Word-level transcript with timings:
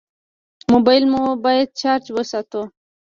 موبایل 0.71 1.03
مو 1.13 1.21
باید 1.43 1.69
چارج 1.81 2.05
وساتو. 2.15 2.61